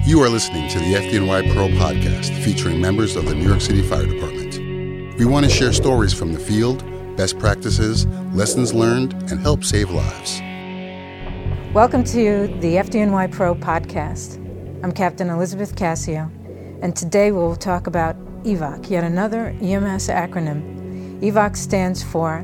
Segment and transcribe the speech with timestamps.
[0.00, 3.82] You are listening to the FDNY Pro podcast featuring members of the New York City
[3.82, 4.58] Fire Department.
[5.16, 6.82] We want to share stories from the field,
[7.16, 10.40] best practices, lessons learned, and help save lives.
[11.72, 14.38] Welcome to the FDNY Pro podcast.
[14.82, 16.28] I'm Captain Elizabeth Cassio,
[16.82, 21.20] and today we'll talk about EVOC, yet another EMS acronym.
[21.20, 22.38] EVOC stands for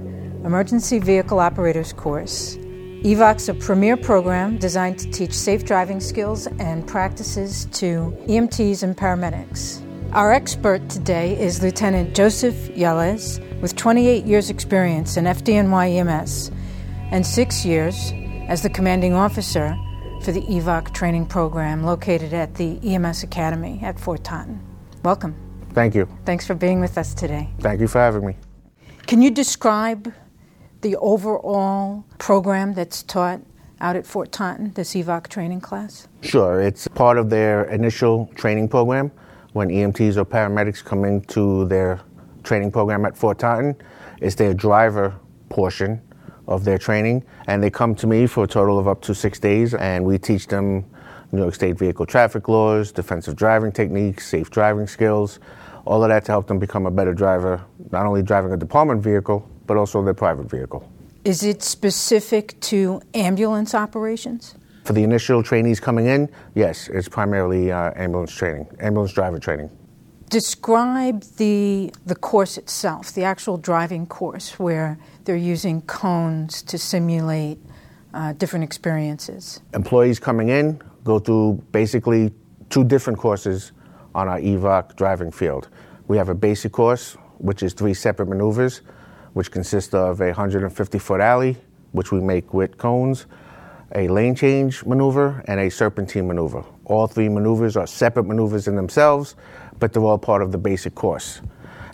[0.44, 2.56] Emergency Vehicle Operators Course.
[3.04, 8.96] EVOC's a premier program designed to teach safe driving skills and practices to EMTs and
[8.96, 9.80] paramedics.
[10.12, 16.50] Our expert today is Lieutenant Joseph Yales, with 28 years' experience in FDNY EMS
[17.12, 18.12] and six years
[18.48, 19.78] as the commanding officer
[20.22, 24.60] for the EVOC training program located at the EMS Academy at Fort Totten.
[25.04, 25.36] Welcome.
[25.72, 26.08] Thank you.
[26.24, 27.48] Thanks for being with us today.
[27.60, 28.36] Thank you for having me.
[29.06, 30.12] Can you describe
[30.80, 33.40] the overall program that's taught
[33.80, 36.08] out at Fort Totten, the EVOC training class?
[36.22, 36.60] Sure.
[36.60, 39.10] It's part of their initial training program
[39.52, 42.00] when EMTs or paramedics come into their
[42.42, 43.76] training program at Fort Totten.
[44.20, 45.14] It's their driver
[45.48, 46.02] portion
[46.46, 49.38] of their training, and they come to me for a total of up to six
[49.38, 50.84] days, and we teach them
[51.30, 55.40] New York State vehicle traffic laws, defensive driving techniques, safe driving skills,
[55.84, 59.02] all of that to help them become a better driver, not only driving a department
[59.02, 60.90] vehicle, but also their private vehicle.
[61.24, 64.56] Is it specific to ambulance operations?
[64.84, 69.70] For the initial trainees coming in, yes, it's primarily uh, ambulance training, ambulance driver training.
[70.30, 77.58] Describe the, the course itself, the actual driving course, where they're using cones to simulate
[78.14, 79.60] uh, different experiences.
[79.74, 82.32] Employees coming in go through basically
[82.70, 83.72] two different courses
[84.14, 85.68] on our EVOC driving field.
[86.08, 88.80] We have a basic course, which is three separate maneuvers,
[89.32, 91.56] which consists of a 150 foot alley,
[91.92, 93.26] which we make with cones,
[93.94, 96.64] a lane change maneuver, and a serpentine maneuver.
[96.84, 99.36] All three maneuvers are separate maneuvers in themselves,
[99.78, 101.40] but they're all part of the basic course.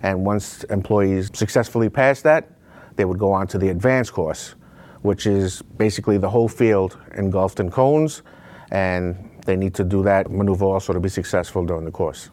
[0.02, 2.50] And once employees successfully pass that,
[2.97, 4.54] they would go on to the advanced course,
[5.03, 8.22] which is basically the whole field engulfed in cones,
[8.70, 12.30] and they need to do that maneuver also to be successful during the course.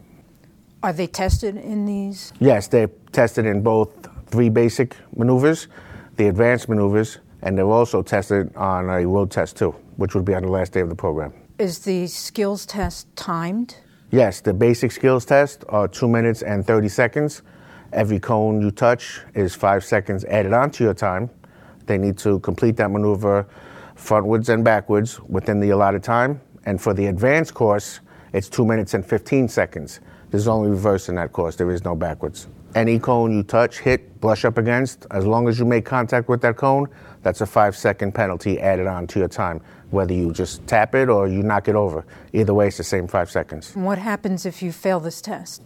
[0.84, 2.34] Are they tested in these?
[2.40, 3.90] Yes, they're tested in both
[4.32, 5.68] three basic maneuvers,
[6.16, 10.34] the advanced maneuvers, and they're also tested on a road test too, which would be
[10.34, 11.34] on the last day of the program.
[11.60, 13.76] Is the skills test timed?
[14.10, 17.42] Yes, the basic skills test are two minutes and 30 seconds.
[17.94, 21.30] Every cone you touch is five seconds added onto your time.
[21.86, 23.48] They need to complete that maneuver
[23.96, 26.42] frontwards and backwards within the allotted time.
[26.66, 28.00] And for the advanced course,
[28.34, 30.00] it's two minutes and 15 seconds.
[30.30, 32.48] There's only reverse in that course, there is no backwards.
[32.74, 36.42] Any cone you touch, hit, brush up against, as long as you make contact with
[36.42, 36.88] that cone,
[37.22, 41.10] that's a five second penalty added on to your time, whether you just tap it
[41.10, 42.06] or you knock it over.
[42.32, 43.76] Either way, it's the same five seconds.
[43.76, 45.64] What happens if you fail this test?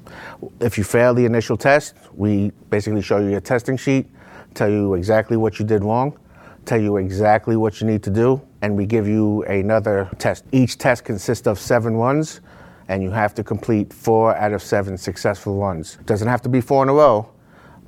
[0.60, 4.08] If you fail the initial test, we basically show you your testing sheet,
[4.56, 6.18] tell you exactly what you did wrong,
[6.66, 10.44] tell you exactly what you need to do, and we give you another test.
[10.52, 12.42] Each test consists of seven runs,
[12.88, 15.98] and you have to complete four out of seven successful runs.
[16.00, 17.30] It doesn't have to be four in a row,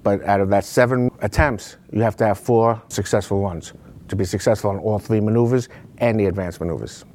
[0.04, 3.74] but out of that seven attempts, you have to have four successful runs
[4.08, 7.06] to be successful on all three maneuvers and the advanced maneuvers.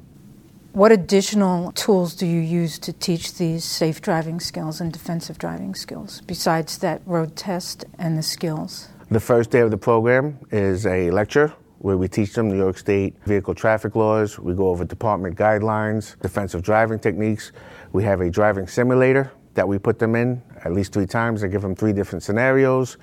[0.73, 5.75] What additional tools do you use to teach these safe driving skills and defensive driving
[5.75, 8.89] skills besides that road test and the skills?
[9.11, 12.77] The first day of the program is a lecture where we teach them New York
[12.77, 14.39] State vehicle traffic laws.
[14.39, 17.51] We go over department guidelines, defensive driving techniques.
[17.91, 21.43] We have a driving simulator that we put them in at least three times.
[21.43, 22.95] I give them three different scenarios.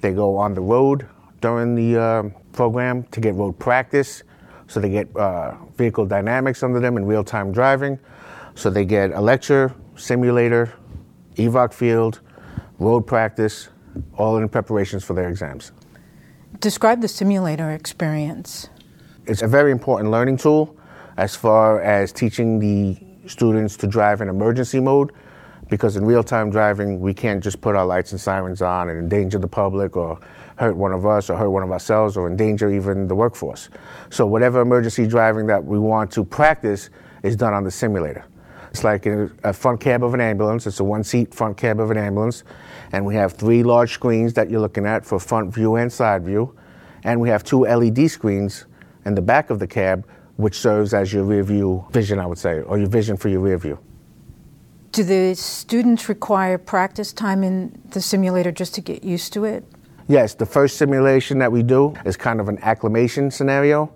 [0.00, 1.06] They go on the road
[1.42, 2.22] during the uh,
[2.52, 4.24] program to get road practice.
[4.66, 8.00] So they get uh, vehicle dynamics under them in real time driving.
[8.56, 10.74] So they get a lecture, simulator,
[11.36, 12.20] EVOC field,
[12.80, 13.68] road practice,
[14.18, 15.70] all in preparations for their exams.
[16.60, 18.68] Describe the simulator experience.
[19.26, 20.76] It's a very important learning tool
[21.16, 22.96] as far as teaching the
[23.28, 25.12] students to drive in emergency mode
[25.68, 28.98] because in real time driving, we can't just put our lights and sirens on and
[28.98, 30.20] endanger the public or
[30.56, 33.68] hurt one of us or hurt one of ourselves or endanger even the workforce.
[34.10, 36.90] So, whatever emergency driving that we want to practice
[37.22, 38.24] is done on the simulator.
[38.74, 41.92] It's like a front cab of an ambulance, it's a one seat front cab of
[41.92, 42.42] an ambulance,
[42.90, 46.24] and we have three large screens that you're looking at for front view and side
[46.24, 46.56] view,
[47.04, 48.66] and we have two LED screens
[49.04, 50.04] in the back of the cab,
[50.38, 53.38] which serves as your rear view vision, I would say, or your vision for your
[53.38, 53.78] rear view.
[54.90, 59.64] Do the students require practice time in the simulator just to get used to it?
[60.08, 63.86] Yes, the first simulation that we do is kind of an acclimation scenario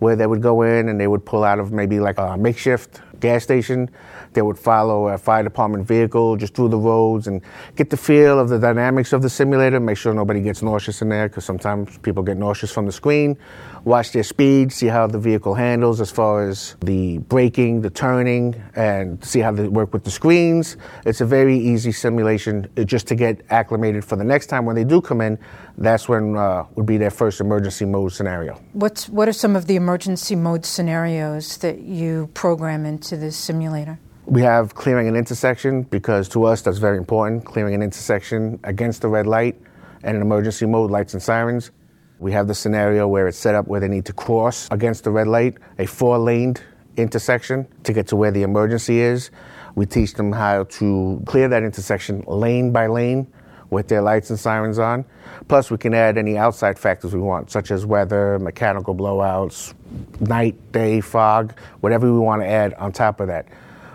[0.00, 3.00] where they would go in and they would pull out of maybe like a makeshift
[3.20, 3.88] gas station.
[4.34, 7.40] They would follow a fire department vehicle just through the roads and
[7.76, 11.08] get the feel of the dynamics of the simulator, make sure nobody gets nauseous in
[11.08, 13.38] there because sometimes people get nauseous from the screen.
[13.84, 18.60] Watch their speed, see how the vehicle handles as far as the braking, the turning,
[18.74, 20.76] and see how they work with the screens.
[21.04, 24.74] It's a very easy simulation uh, just to get acclimated for the next time when
[24.74, 25.38] they do come in.
[25.76, 28.60] That's when uh, would be their first emergency mode scenario.
[28.72, 33.98] What's what are some of the emergency mode scenarios that you program into this simulator?
[34.26, 37.44] We have clearing an intersection because to us that's very important.
[37.44, 39.60] Clearing an intersection against the red light
[40.02, 41.72] and an emergency mode, lights and sirens.
[42.18, 45.10] We have the scenario where it's set up where they need to cross against the
[45.10, 46.62] red light, a four laned
[46.96, 49.30] intersection to get to where the emergency is.
[49.74, 53.26] We teach them how to clear that intersection lane by lane
[53.68, 55.04] with their lights and sirens on.
[55.48, 59.74] Plus, we can add any outside factors we want, such as weather, mechanical blowouts,
[60.20, 63.46] night, day, fog, whatever we want to add on top of that.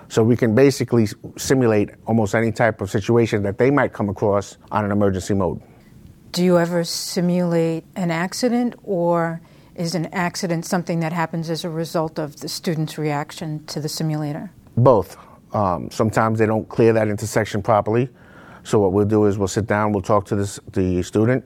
[0.10, 1.08] So we can basically
[1.38, 5.62] simulate almost any type of situation that they might come across on an emergency mode.
[6.32, 9.42] Do you ever simulate an accident, or
[9.76, 13.90] is an accident something that happens as a result of the student's reaction to the
[13.90, 14.52] simulator?
[14.76, 15.18] Both.
[15.54, 18.10] Um, sometimes they don't clear that intersection properly.
[18.64, 21.46] So what we'll do is we'll sit down, we'll talk to this, the student.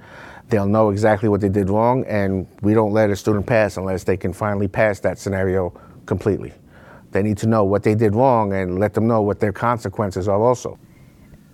[0.50, 4.04] They'll know exactly what they did wrong, and we don't let a student pass unless
[4.04, 5.74] they can finally pass that scenario
[6.06, 6.54] completely.
[7.14, 10.28] They need to know what they did wrong and let them know what their consequences
[10.28, 10.78] are also.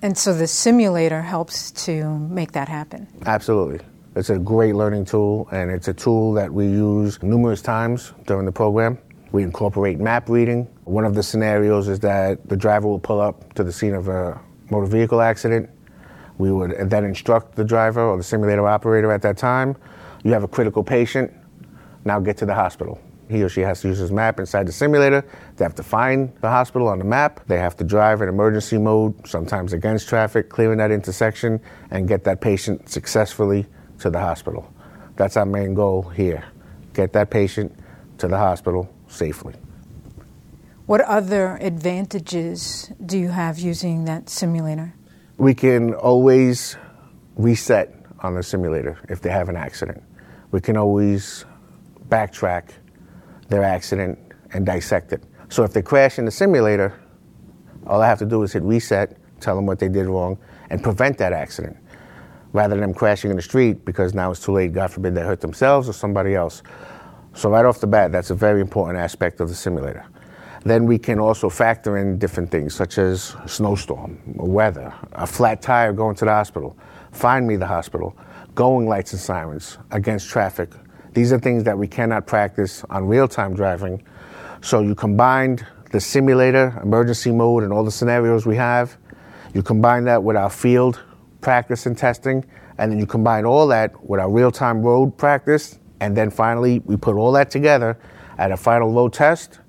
[0.02, 3.08] And so the simulator helps to make that happen.
[3.26, 3.80] Absolutely.
[4.16, 8.46] It's a great learning tool, and it's a tool that we use numerous times during
[8.46, 8.98] the program.
[9.32, 10.68] We incorporate map reading.
[10.86, 14.08] One of the scenarios is that the driver will pull up to the scene of
[14.08, 14.40] a
[14.72, 15.70] motor vehicle accident.
[16.40, 19.76] We would then instruct the driver or the simulator operator at that time
[20.24, 21.32] you have a critical patient,
[22.06, 23.00] now get to the hospital.
[23.30, 25.24] He or she has to use his map inside the simulator.
[25.56, 27.42] They have to find the hospital on the map.
[27.48, 31.60] They have to drive in emergency mode, sometimes against traffic, clearing that intersection,
[31.92, 33.68] and get that patient successfully
[34.00, 34.74] to the hospital.
[35.16, 36.44] That's our main goal here
[36.94, 37.74] get that patient
[38.18, 39.54] to the hospital safely.
[40.86, 44.94] What other advantages do you have using that simulator?
[45.38, 46.76] We can always
[47.36, 50.04] reset on the simulator if they have an accident.
[50.52, 51.46] We can always
[52.10, 52.72] backtrack
[53.50, 54.18] their accident
[54.54, 55.24] and dissect it.
[55.50, 57.00] So if they crash in the simulator,
[57.88, 60.38] all I have to do is hit reset, tell them what they did wrong,
[60.70, 61.78] and prevent that accident
[62.54, 64.74] rather than them crashing in the street because now it's too late.
[64.74, 66.64] God forbid they hurt themselves or somebody else.
[67.34, 70.06] So, right off the bat, that's a very important aspect of the simulator.
[70.64, 75.94] Then we can also factor in different things such as snowstorm, weather, a flat tire
[75.94, 76.78] going to the hospital,
[77.12, 78.18] find me the hospital,
[78.56, 80.74] going lights and sirens against traffic,
[81.14, 84.04] these are things that we cannot practice on real time driving.
[84.62, 88.98] So you combined the simulator, emergency mode, and all the scenarios we have.
[89.54, 91.02] You combine that with our field
[91.42, 92.46] practice and testing,
[92.78, 96.80] and then you combine all that with our real time road practice, and then finally
[96.86, 97.98] we put all that together
[98.38, 99.60] at a final road test.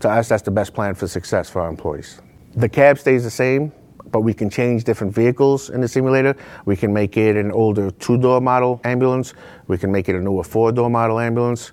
[0.00, 2.20] To us, that's the best plan for success for our employees.
[2.54, 3.72] The cab stays the same,
[4.10, 6.36] but we can change different vehicles in the simulator.
[6.64, 9.34] We can make it an older two door model ambulance,
[9.66, 11.72] we can make it a newer four door model ambulance.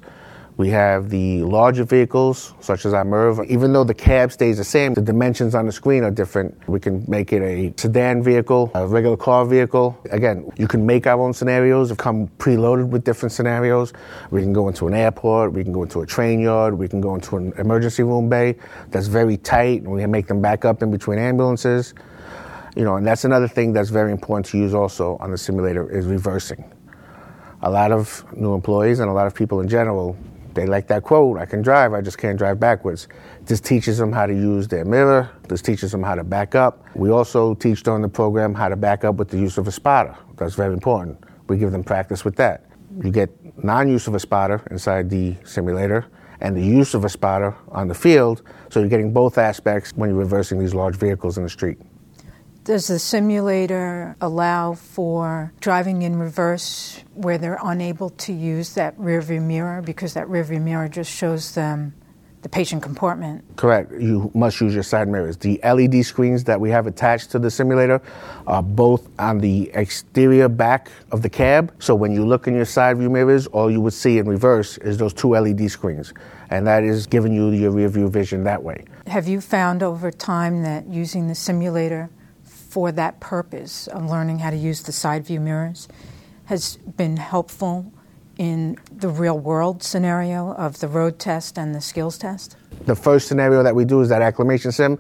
[0.58, 3.46] We have the larger vehicles, such as our MERV.
[3.46, 6.58] Even though the cab stays the same, the dimensions on the screen are different.
[6.68, 9.96] We can make it a sedan vehicle, a regular car vehicle.
[10.10, 13.94] Again, you can make our own scenarios, they've come preloaded with different scenarios.
[14.32, 17.02] We can go into an airport, we can go into a train yard, we can
[17.02, 18.56] go into an emergency room bay
[18.90, 21.94] that's very tight, and we can make them back up in between ambulances.
[22.78, 25.90] You know, and that's another thing that's very important to use also on the simulator
[25.90, 26.72] is reversing.
[27.64, 30.16] A lot of new employees and a lot of people in general,
[30.54, 33.08] they like that quote, I can drive, I just can't drive backwards.
[33.46, 36.86] This teaches them how to use their mirror, this teaches them how to back up.
[36.94, 39.72] We also teach during the program how to back up with the use of a
[39.72, 40.16] spotter.
[40.36, 41.24] That's very important.
[41.48, 42.66] We give them practice with that.
[43.04, 43.32] You get
[43.64, 46.06] non-use of a spotter inside the simulator
[46.42, 50.12] and the use of a spotter on the field, so you're getting both aspects when
[50.12, 51.80] you're reversing these large vehicles in the street.
[52.68, 59.42] Does the simulator allow for driving in reverse where they're unable to use that rearview
[59.42, 61.94] mirror because that rearview mirror just shows them
[62.42, 63.46] the patient compartment?
[63.56, 63.94] Correct.
[63.94, 65.38] You must use your side mirrors.
[65.38, 68.02] The LED screens that we have attached to the simulator
[68.48, 71.74] are both on the exterior back of the cab.
[71.80, 74.78] So when you look in your side view mirrors, all you would see in reverse
[74.80, 76.14] is those two LED screens.
[76.50, 78.84] And that is giving you your rear view vision that way.
[79.06, 82.10] Have you found over time that using the simulator
[82.70, 85.88] for that purpose of learning how to use the side view mirrors
[86.46, 87.92] has been helpful
[88.38, 92.56] in the real world scenario of the road test and the skills test?
[92.86, 95.00] The first scenario that we do is that acclimation sim.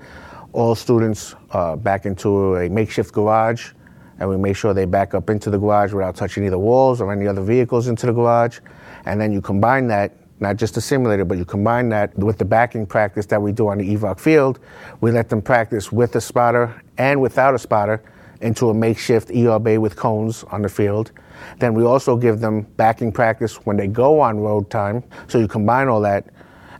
[0.53, 3.71] All students uh, back into a makeshift garage,
[4.19, 7.11] and we make sure they back up into the garage without touching either walls or
[7.11, 8.59] any other vehicles into the garage.
[9.05, 12.45] And then you combine that, not just the simulator, but you combine that with the
[12.45, 14.59] backing practice that we do on the EVOC field.
[15.01, 18.01] We let them practice with a spotter and without a spotter
[18.41, 21.11] into a makeshift ER bay with cones on the field.
[21.59, 25.03] Then we also give them backing practice when they go on road time.
[25.27, 26.27] So you combine all that,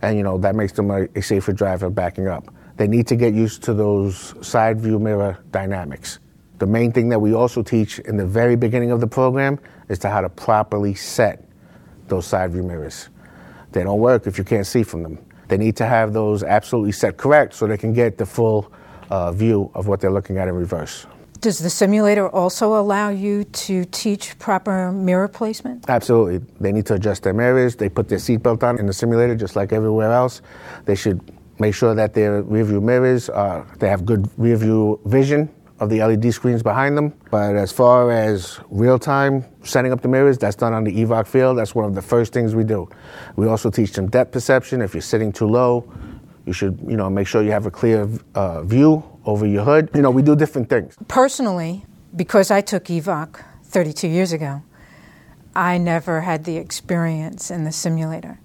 [0.02, 2.54] and you know that makes them a, a safer driver backing up.
[2.76, 6.20] They need to get used to those side view mirror dynamics.
[6.58, 9.98] The main thing that we also teach in the very beginning of the program is
[10.00, 11.44] to how to properly set
[12.06, 13.08] those side view mirrors.
[13.72, 15.18] They don't work if you can't see from them.
[15.48, 18.72] They need to have those absolutely set correct so they can get the full
[19.10, 21.06] uh, view of what they're looking at in reverse.
[21.40, 25.88] Does the simulator also allow you to teach proper mirror placement?
[25.88, 26.44] Absolutely.
[26.60, 27.76] They need to adjust their mirrors.
[27.76, 30.42] They put their seatbelt on in the simulator just like everywhere else.
[30.84, 31.20] They should
[31.60, 35.48] make sure that their rear view mirrors, uh, they have good rear view vision
[35.80, 37.14] of the LED screens behind them.
[37.30, 41.26] But as far as real time setting up the mirrors, that's done on the EVOC
[41.26, 41.58] field.
[41.58, 42.88] That's one of the first things we do.
[43.36, 44.82] We also teach them depth perception.
[44.82, 45.90] If you're sitting too low,
[46.46, 49.90] you should, you know, make sure you have a clear uh, view over your hood.
[49.94, 50.96] You know, we do different things.
[51.06, 51.84] Personally,
[52.16, 54.62] because I took EVOC 32 years ago,
[55.54, 58.40] I never had the experience in the simulator.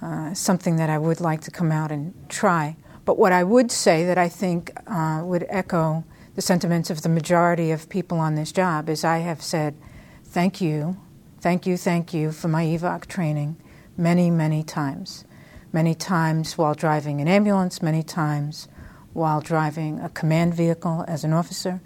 [0.00, 2.76] Uh, something that I would like to come out and try.
[3.04, 6.04] But what I would say that I think uh, would echo
[6.38, 9.74] the sentiments of the majority of people on this job is I have said,
[10.24, 10.96] thank you,
[11.40, 13.56] thank you, thank you for my EVOC training
[13.96, 15.24] many, many times.
[15.72, 18.68] Many times while driving an ambulance, many times
[19.14, 21.80] while driving a command vehicle as an officer,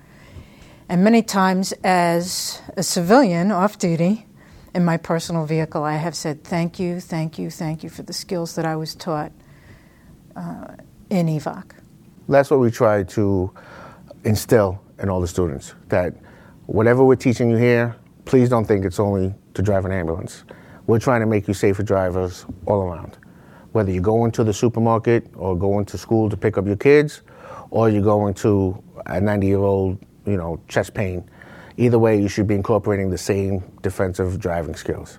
[0.86, 4.26] and many times as a civilian off duty
[4.74, 8.12] in my personal vehicle, I have said thank you, thank you, thank you for the
[8.12, 9.32] skills that I was taught
[10.36, 10.74] uh,
[11.08, 11.70] in EVOC.
[12.28, 13.50] That's what we try to
[14.24, 16.14] instill in all the students that
[16.66, 20.44] whatever we're teaching you here, please don't think it's only to drive an ambulance.
[20.86, 23.18] We're trying to make you safer drivers all around.
[23.72, 27.22] Whether you're going to the supermarket or going to school to pick up your kids,
[27.70, 31.28] or you're going to a 90 year old, you know, chest pain,
[31.78, 35.18] either way, you should be incorporating the same defensive driving skills.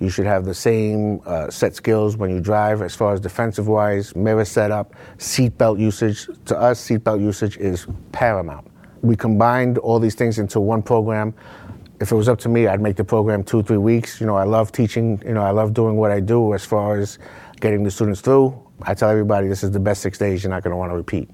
[0.00, 3.66] You should have the same uh, set skills when you drive as far as defensive
[3.66, 6.28] wise, mirror setup, seatbelt usage.
[6.46, 8.70] To us, seatbelt usage is paramount.
[9.02, 11.34] We combined all these things into one program.
[12.00, 14.20] If it was up to me, I'd make the program two, three weeks.
[14.20, 16.96] You know, I love teaching, you know, I love doing what I do as far
[16.96, 17.18] as
[17.60, 18.56] getting the students through.
[18.82, 20.96] I tell everybody this is the best six days you're not going to want to
[20.96, 21.28] repeat.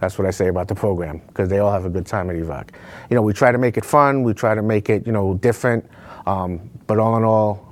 [0.00, 2.36] That's what I say about the program because they all have a good time at
[2.36, 2.70] EVOC.
[3.10, 5.34] You know, we try to make it fun, we try to make it, you know,
[5.34, 5.88] different,
[6.26, 7.67] um, but all in all,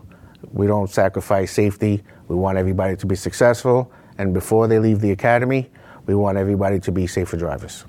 [0.57, 2.03] we don't sacrifice safety.
[2.29, 3.93] We want everybody to be successful.
[4.17, 5.71] And before they leave the academy,
[6.07, 7.85] we want everybody to be safer drivers.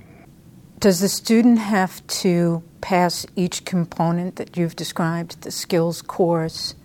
[0.80, 6.76] Does the student have to pass each component that you've described the skills course,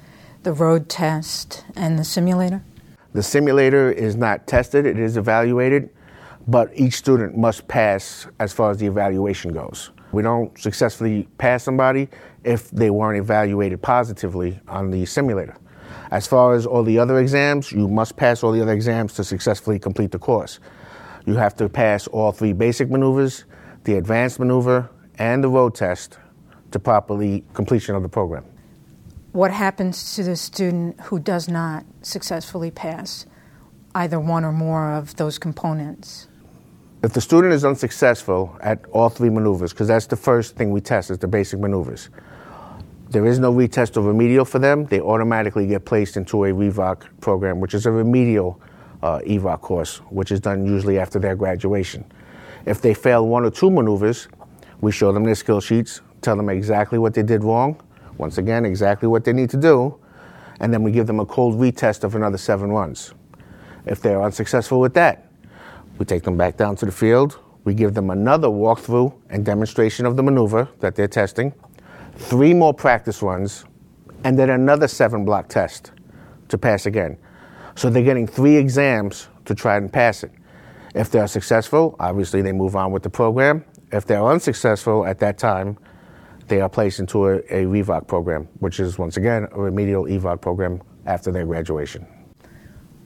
[0.45, 2.63] the road test, and the simulator?
[3.13, 5.91] The simulator is not tested, it is evaluated,
[6.47, 9.91] but each student must pass as far as the evaluation goes.
[10.13, 12.09] We don't successfully pass somebody
[12.45, 15.57] if they weren't evaluated positively on the simulator.
[16.13, 19.25] As far as all the other exams, you must pass all the other exams to
[19.25, 20.61] successfully complete the course.
[21.25, 23.45] You have to pass all three basic maneuvers,
[23.85, 26.19] the advanced maneuver, and the road test
[26.73, 28.45] to properly completion of the program.
[29.33, 33.25] What happens to the student who does not successfully pass
[33.95, 36.29] either one or more of those components?
[37.03, 40.83] If the student is unsuccessful at all three maneuvers, because that's the first thing we
[40.83, 42.11] test is the basic maneuvers,
[43.13, 44.87] there is no retest or remedial for them.
[44.87, 48.61] They automatically get placed into a REVOC program, which is a remedial
[49.03, 52.05] uh, EVOC course, which is done usually after their graduation.
[52.65, 54.29] If they fail one or two maneuvers,
[54.81, 57.81] we show them their skill sheets, tell them exactly what they did wrong,
[58.17, 59.99] once again, exactly what they need to do,
[60.61, 63.13] and then we give them a cold retest of another seven runs.
[63.85, 65.31] If they're unsuccessful with that,
[65.99, 67.39] we take them back down to the field.
[67.65, 71.53] We give them another walkthrough and demonstration of the maneuver that they're testing
[72.17, 73.65] three more practice runs,
[74.25, 75.93] and then another seven block test
[76.49, 77.19] to pass again.
[77.75, 80.33] So they're getting three exams to try and pass it.
[80.95, 83.65] If they're successful, obviously they move on with the program.
[83.93, 85.79] If they're unsuccessful at that time,
[86.49, 90.41] they are placed into a, a REVOC program, which is once again a remedial EVOC
[90.41, 92.07] program after their graduation.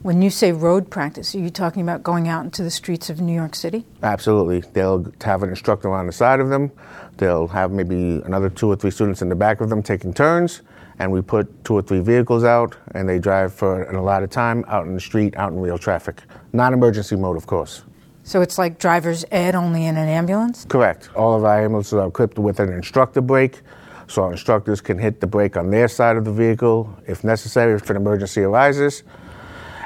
[0.01, 3.19] When you say road practice, are you talking about going out into the streets of
[3.19, 3.85] New York City?
[4.03, 4.61] Absolutely.
[4.73, 6.71] They'll have an instructor on the side of them.
[7.17, 10.61] They'll have maybe another two or three students in the back of them taking turns,
[10.99, 14.29] and we put two or three vehicles out, and they drive for a lot of
[14.29, 16.21] time out in the street, out in real traffic.
[16.53, 17.83] Non emergency mode, of course.
[18.23, 20.65] So it's like driver's ed only in an ambulance?
[20.65, 21.09] Correct.
[21.15, 23.61] All of our ambulances are equipped with an instructor brake,
[24.07, 27.73] so our instructors can hit the brake on their side of the vehicle if necessary,
[27.73, 29.03] if an emergency arises,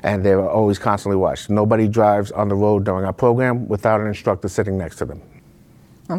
[0.04, 1.50] and they're always constantly watched.
[1.50, 5.22] Nobody drives on the road during our program without an instructor sitting next to them.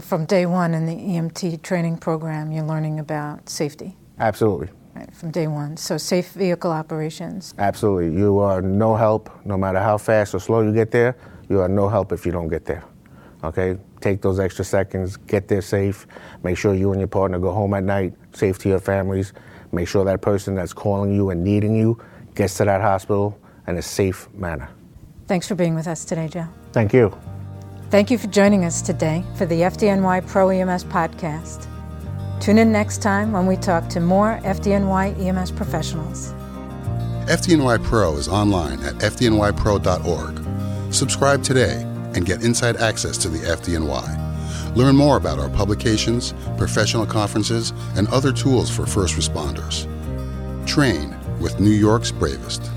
[0.00, 3.96] From day one in the EMT training program, you're learning about safety.
[4.18, 4.68] Absolutely.
[4.94, 5.76] Right, from day one.
[5.76, 7.54] So, safe vehicle operations.
[7.58, 8.18] Absolutely.
[8.18, 11.16] You are no help, no matter how fast or slow you get there.
[11.48, 12.84] You are no help if you don't get there.
[13.44, 13.78] Okay?
[14.00, 16.06] Take those extra seconds, get there safe.
[16.42, 19.32] Make sure you and your partner go home at night, safe to your families.
[19.72, 21.98] Make sure that person that's calling you and needing you
[22.34, 24.68] gets to that hospital in a safe manner.
[25.26, 26.48] Thanks for being with us today, Joe.
[26.72, 27.16] Thank you.
[27.92, 31.66] Thank you for joining us today for the FDNY Pro EMS podcast.
[32.40, 36.32] Tune in next time when we talk to more FDNY EMS professionals.
[37.28, 40.94] FDNY Pro is online at fdnypro.org.
[40.94, 41.82] Subscribe today
[42.14, 44.74] and get inside access to the FDNY.
[44.74, 49.86] Learn more about our publications, professional conferences, and other tools for first responders.
[50.66, 52.70] Train with New York's bravest.